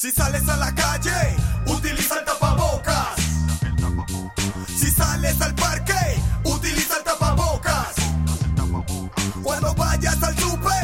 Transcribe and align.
Si 0.00 0.12
sales 0.12 0.48
a 0.48 0.56
la 0.56 0.72
calle, 0.72 1.36
utiliza 1.66 2.20
el 2.20 2.24
tapabocas. 2.24 3.16
Si 4.68 4.92
sales 4.92 5.40
al 5.40 5.52
parque, 5.56 6.22
utiliza 6.44 6.98
el 6.98 7.02
tapabocas. 7.02 7.96
Cuando 9.42 9.74
vayas 9.74 10.22
al 10.22 10.38
super. 10.38 10.77